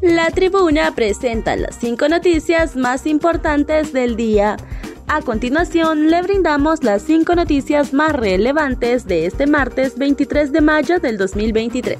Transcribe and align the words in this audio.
La 0.00 0.30
tribuna 0.30 0.94
presenta 0.94 1.56
las 1.56 1.76
cinco 1.76 2.08
noticias 2.08 2.76
más 2.76 3.04
importantes 3.04 3.92
del 3.92 4.14
día. 4.14 4.56
A 5.08 5.22
continuación, 5.22 6.08
le 6.08 6.22
brindamos 6.22 6.84
las 6.84 7.02
cinco 7.02 7.34
noticias 7.34 7.92
más 7.92 8.12
relevantes 8.12 9.06
de 9.08 9.26
este 9.26 9.48
martes 9.48 9.98
23 9.98 10.52
de 10.52 10.60
mayo 10.60 11.00
del 11.00 11.18
2023. 11.18 11.98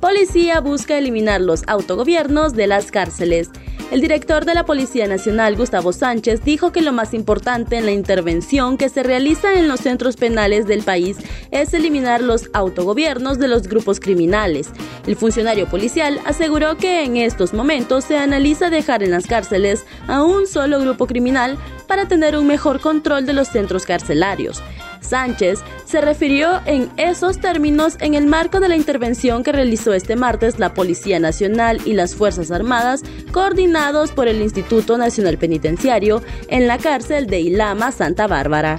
Policía 0.00 0.60
busca 0.60 0.96
eliminar 0.96 1.40
los 1.40 1.64
autogobiernos 1.66 2.52
de 2.52 2.68
las 2.68 2.92
cárceles. 2.92 3.50
El 3.90 4.00
director 4.00 4.44
de 4.44 4.54
la 4.54 4.64
Policía 4.64 5.06
Nacional, 5.06 5.56
Gustavo 5.56 5.92
Sánchez, 5.92 6.42
dijo 6.42 6.72
que 6.72 6.82
lo 6.82 6.92
más 6.92 7.14
importante 7.14 7.76
en 7.76 7.86
la 7.86 7.92
intervención 7.92 8.76
que 8.76 8.88
se 8.88 9.02
realiza 9.02 9.54
en 9.54 9.68
los 9.68 9.80
centros 9.80 10.16
penales 10.16 10.66
del 10.66 10.82
país 10.82 11.18
es 11.52 11.74
eliminar 11.74 12.20
los 12.20 12.50
autogobiernos 12.54 13.38
de 13.38 13.46
los 13.46 13.68
grupos 13.68 14.00
criminales. 14.00 14.70
El 15.06 15.16
funcionario 15.16 15.68
policial 15.68 16.18
aseguró 16.24 16.76
que 16.76 17.04
en 17.04 17.16
estos 17.16 17.52
momentos 17.52 18.04
se 18.04 18.16
analiza 18.16 18.70
dejar 18.70 19.02
en 19.02 19.12
las 19.12 19.26
cárceles 19.26 19.84
a 20.08 20.24
un 20.24 20.46
solo 20.46 20.80
grupo 20.80 21.06
criminal 21.06 21.56
para 21.86 22.08
tener 22.08 22.36
un 22.36 22.46
mejor 22.46 22.80
control 22.80 23.26
de 23.26 23.34
los 23.34 23.48
centros 23.48 23.84
carcelarios. 23.86 24.62
Sánchez 25.00 25.60
se 25.94 26.00
refirió 26.00 26.60
en 26.66 26.90
esos 26.96 27.38
términos 27.38 27.96
en 28.00 28.14
el 28.14 28.26
marco 28.26 28.58
de 28.58 28.68
la 28.68 28.74
intervención 28.74 29.44
que 29.44 29.52
realizó 29.52 29.92
este 29.92 30.16
martes 30.16 30.58
la 30.58 30.74
Policía 30.74 31.20
Nacional 31.20 31.80
y 31.84 31.92
las 31.92 32.16
Fuerzas 32.16 32.50
Armadas, 32.50 33.04
coordinados 33.30 34.10
por 34.10 34.26
el 34.26 34.42
Instituto 34.42 34.98
Nacional 34.98 35.38
Penitenciario, 35.38 36.20
en 36.48 36.66
la 36.66 36.78
cárcel 36.78 37.28
de 37.28 37.42
Ilama, 37.42 37.92
Santa 37.92 38.26
Bárbara 38.26 38.76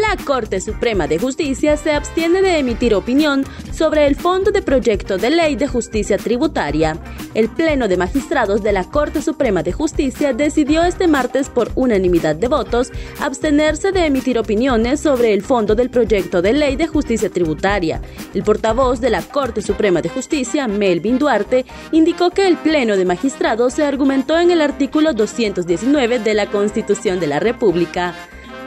la 0.00 0.16
Corte 0.24 0.60
Suprema 0.60 1.06
de 1.06 1.18
Justicia 1.18 1.76
se 1.76 1.92
abstiene 1.92 2.42
de 2.42 2.58
emitir 2.58 2.94
opinión 2.94 3.44
sobre 3.72 4.06
el 4.06 4.16
Fondo 4.16 4.50
de 4.50 4.62
Proyecto 4.62 5.18
de 5.18 5.30
Ley 5.30 5.56
de 5.56 5.68
Justicia 5.68 6.16
Tributaria. 6.16 6.96
El 7.34 7.48
Pleno 7.48 7.88
de 7.88 7.96
Magistrados 7.96 8.62
de 8.62 8.72
la 8.72 8.84
Corte 8.84 9.20
Suprema 9.20 9.62
de 9.62 9.72
Justicia 9.72 10.32
decidió 10.32 10.84
este 10.84 11.06
martes 11.06 11.48
por 11.48 11.70
unanimidad 11.74 12.36
de 12.36 12.48
votos 12.48 12.92
abstenerse 13.20 13.92
de 13.92 14.06
emitir 14.06 14.38
opiniones 14.38 15.00
sobre 15.00 15.34
el 15.34 15.42
Fondo 15.42 15.74
del 15.74 15.90
Proyecto 15.90 16.42
de 16.42 16.52
Ley 16.52 16.76
de 16.76 16.86
Justicia 16.86 17.30
Tributaria. 17.30 18.00
El 18.32 18.42
portavoz 18.42 19.00
de 19.00 19.10
la 19.10 19.22
Corte 19.22 19.62
Suprema 19.62 20.02
de 20.02 20.08
Justicia, 20.08 20.66
Melvin 20.68 21.18
Duarte, 21.18 21.66
indicó 21.92 22.30
que 22.30 22.46
el 22.46 22.56
Pleno 22.56 22.96
de 22.96 23.04
Magistrados 23.04 23.74
se 23.74 23.84
argumentó 23.84 24.38
en 24.38 24.50
el 24.50 24.60
artículo 24.60 25.12
219 25.12 26.18
de 26.20 26.34
la 26.34 26.46
Constitución 26.46 27.20
de 27.20 27.26
la 27.26 27.40
República. 27.40 28.14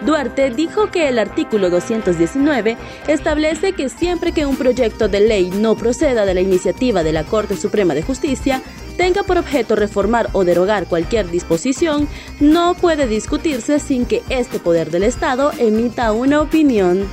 Duarte 0.05 0.51
dijo 0.51 0.91
que 0.91 1.09
el 1.09 1.19
artículo 1.19 1.69
219 1.69 2.77
establece 3.07 3.73
que 3.73 3.89
siempre 3.89 4.31
que 4.31 4.45
un 4.45 4.55
proyecto 4.55 5.07
de 5.07 5.21
ley 5.21 5.49
no 5.49 5.75
proceda 5.75 6.25
de 6.25 6.33
la 6.33 6.41
iniciativa 6.41 7.03
de 7.03 7.13
la 7.13 7.23
Corte 7.23 7.57
Suprema 7.57 7.93
de 7.93 8.03
Justicia, 8.03 8.61
tenga 8.95 9.23
por 9.23 9.37
objeto 9.37 9.75
reformar 9.75 10.29
o 10.33 10.43
derogar 10.43 10.87
cualquier 10.87 11.29
disposición, 11.29 12.07
no 12.39 12.75
puede 12.75 13.07
discutirse 13.07 13.79
sin 13.79 14.05
que 14.05 14.23
este 14.29 14.59
poder 14.59 14.91
del 14.91 15.03
Estado 15.03 15.51
emita 15.57 16.11
una 16.11 16.41
opinión. 16.41 17.07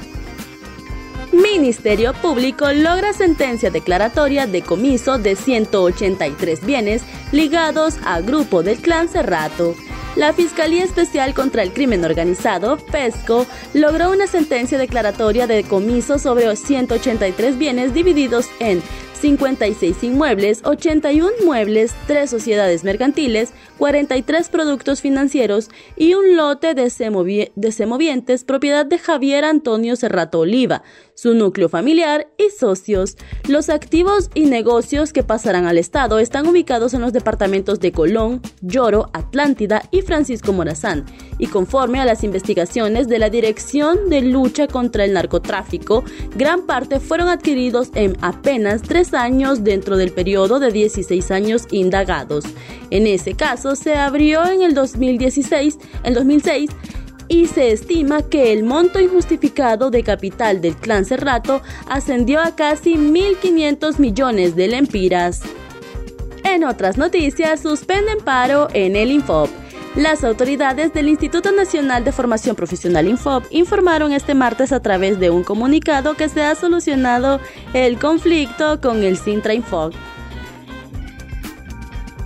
Ministerio 1.33 2.13
Público 2.13 2.71
logra 2.73 3.13
sentencia 3.13 3.71
declaratoria 3.71 4.47
de 4.47 4.63
comiso 4.63 5.19
de 5.19 5.35
183 5.35 6.65
bienes 6.65 7.03
ligados 7.33 7.97
a 8.05 8.21
grupo 8.21 8.63
del 8.63 8.79
clan 8.79 9.09
Cerrato 9.09 9.75
la 10.17 10.33
Fiscalía 10.33 10.85
Especial 10.85 11.35
contra 11.35 11.63
el 11.63 11.73
Crimen 11.73 12.05
Organizado, 12.05 12.77
PESCO, 12.77 13.47
logró 13.73 14.11
una 14.11 14.27
sentencia 14.27 14.79
declaratoria 14.79 15.47
de 15.47 15.57
decomiso 15.57 16.19
sobre 16.19 16.55
183 16.55 17.59
bienes 17.59 17.95
divididos 17.95 18.47
en 18.61 18.83
56 19.25 20.05
inmuebles, 20.05 20.61
81 20.65 21.31
muebles, 21.47 21.95
3 22.07 22.29
sociedades 22.29 22.85
mercantiles, 22.85 23.55
43 23.79 24.51
productos 24.51 25.01
financieros 25.01 25.71
y 25.97 26.13
un 26.13 26.37
lote 26.37 26.75
de, 26.75 26.91
semovientes 26.91 28.45
propiedad 28.45 28.85
de 28.85 28.99
Javier 28.99 29.47
Antonio 29.47 29.97
Serrato 29.97 30.41
Oliva, 30.41 30.83
su 31.15 31.33
núcleo 31.33 31.71
familiar 31.71 32.29
y 32.37 32.51
socios. 32.51 33.17
Los 33.49 33.71
activos 33.71 34.29
y 34.35 34.45
negocios 34.45 35.15
que 35.15 35.23
pasarán 35.23 35.65
al 35.65 35.79
Estado 35.79 36.19
están 36.19 36.47
ubicados 36.47 36.93
en 36.93 37.01
los 37.01 37.15
departamentos 37.15 37.81
de 37.81 37.93
Colón, 37.93 38.43
Lloro, 38.61 39.09
Atlántida 39.15 39.89
y 39.91 40.03
Francisco 40.05 40.53
Morazán, 40.53 41.05
y 41.39 41.47
conforme 41.49 42.01
a 42.01 42.05
las 42.05 42.25
investigaciones 42.25 43.09
de 43.09 43.19
la 43.19 43.31
Dirección 43.31 44.09
de 44.09 44.23
Lucha 44.23 44.69
contra 44.69 45.05
el 45.05 45.13
Narcotráfico, 45.13 46.05
gran 46.37 46.63
parte 46.63 47.01
fueron 47.01 47.29
adquiridos 47.29 47.91
en 47.95 48.17
apenas 48.21 48.83
tres 48.83 49.15
años 49.15 49.65
dentro 49.65 49.97
del 49.97 50.13
periodo 50.13 50.61
de 50.61 50.71
16 50.71 51.31
años 51.31 51.67
indagados. 51.71 52.45
En 52.91 53.07
ese 53.07 53.35
caso 53.35 53.77
se 53.77 53.95
abrió 53.95 54.45
en 54.47 54.63
el 54.63 54.75
2016, 54.75 55.79
el 56.05 56.15
2006 56.15 56.71
y 57.29 57.47
se 57.47 57.73
estima 57.73 58.23
que 58.23 58.53
el 58.53 58.65
monto 58.65 59.01
injustificado 59.01 59.91
de 59.91 60.03
capital 60.03 60.61
del 60.61 60.77
clan 60.77 61.05
Cerrato 61.05 61.63
ascendió 61.89 62.41
a 62.41 62.55
casi 62.55 62.95
1.500 62.95 63.99
millones 63.99 64.57
de 64.57 64.69
lempiras. 64.69 65.43
En 66.45 66.65
otras 66.65 66.99
noticias, 66.99 67.61
suspenden 67.61 68.19
paro 68.19 68.69
en 68.75 68.97
el 68.97 69.11
Infop. 69.11 69.49
Las 69.97 70.25
autoridades 70.25 70.93
del 70.93 71.09
Instituto 71.09 71.53
Nacional 71.53 72.03
de 72.03 72.11
Formación 72.11 72.57
Profesional 72.57 73.07
Infop 73.07 73.45
informaron 73.51 74.13
este 74.13 74.35
martes 74.35 74.73
a 74.73 74.81
través 74.81 75.21
de 75.21 75.31
un 75.31 75.45
comunicado 75.45 76.15
que 76.15 76.29
se 76.29 76.43
ha 76.43 76.57
solucionado 76.57 77.39
el 77.75 78.01
conflicto 78.01 78.81
con 78.81 79.05
el 79.05 79.17
Sintra 79.17 79.55
Infop. 79.55 79.95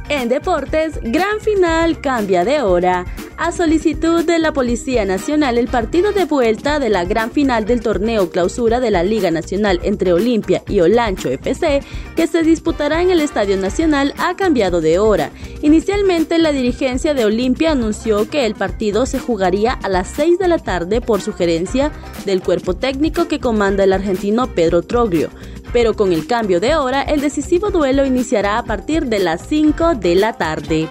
En 0.08 0.30
deportes, 0.30 0.98
gran 1.02 1.40
final 1.40 2.00
cambia 2.00 2.42
de 2.46 2.62
hora. 2.62 3.04
A 3.40 3.52
solicitud 3.52 4.24
de 4.24 4.40
la 4.40 4.52
Policía 4.52 5.04
Nacional, 5.04 5.58
el 5.58 5.68
partido 5.68 6.10
de 6.10 6.24
vuelta 6.24 6.80
de 6.80 6.88
la 6.88 7.04
gran 7.04 7.30
final 7.30 7.66
del 7.66 7.80
torneo 7.80 8.30
clausura 8.30 8.80
de 8.80 8.90
la 8.90 9.04
Liga 9.04 9.30
Nacional 9.30 9.78
entre 9.84 10.12
Olimpia 10.12 10.64
y 10.66 10.80
Olancho 10.80 11.28
FC, 11.30 11.80
que 12.16 12.26
se 12.26 12.42
disputará 12.42 13.00
en 13.00 13.10
el 13.10 13.20
Estadio 13.20 13.56
Nacional, 13.56 14.12
ha 14.18 14.34
cambiado 14.34 14.80
de 14.80 14.98
hora. 14.98 15.30
Inicialmente, 15.62 16.36
la 16.38 16.50
dirigencia 16.50 17.14
de 17.14 17.26
Olimpia 17.26 17.70
anunció 17.70 18.28
que 18.28 18.44
el 18.44 18.56
partido 18.56 19.06
se 19.06 19.20
jugaría 19.20 19.72
a 19.72 19.88
las 19.88 20.08
6 20.08 20.40
de 20.40 20.48
la 20.48 20.58
tarde 20.58 21.00
por 21.00 21.20
sugerencia 21.20 21.92
del 22.26 22.42
cuerpo 22.42 22.74
técnico 22.74 23.28
que 23.28 23.38
comanda 23.38 23.84
el 23.84 23.92
argentino 23.92 24.52
Pedro 24.52 24.82
Troglio 24.82 25.30
pero 25.72 25.92
con 25.94 26.14
el 26.14 26.26
cambio 26.26 26.60
de 26.60 26.76
hora 26.76 27.02
el 27.02 27.20
decisivo 27.20 27.70
duelo 27.70 28.06
iniciará 28.06 28.56
a 28.56 28.64
partir 28.64 29.04
de 29.04 29.18
las 29.18 29.46
5 29.46 29.96
de 29.96 30.14
la 30.14 30.32
tarde. 30.32 30.88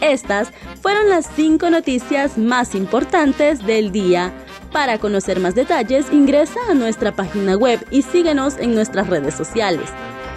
Estas 0.00 0.50
fueron 0.80 1.08
las 1.08 1.28
cinco 1.34 1.70
noticias 1.70 2.38
más 2.38 2.74
importantes 2.74 3.64
del 3.64 3.92
día. 3.92 4.32
Para 4.72 4.98
conocer 4.98 5.38
más 5.40 5.54
detalles, 5.54 6.06
ingresa 6.12 6.58
a 6.68 6.74
nuestra 6.74 7.14
página 7.14 7.56
web 7.56 7.84
y 7.90 8.02
síguenos 8.02 8.58
en 8.58 8.74
nuestras 8.74 9.08
redes 9.08 9.34
sociales. 9.34 9.88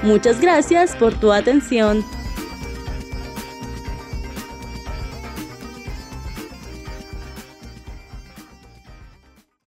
Muchas 0.04 0.40
gracias 0.40 0.96
por 0.96 1.14
tu 1.20 1.32
atención. 1.34 2.06